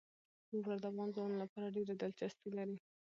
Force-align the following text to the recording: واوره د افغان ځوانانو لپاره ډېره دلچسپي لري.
واوره 0.51 0.77
د 0.79 0.85
افغان 0.89 1.09
ځوانانو 1.15 1.41
لپاره 1.43 1.73
ډېره 1.75 1.93
دلچسپي 2.01 2.49
لري. 2.57 2.77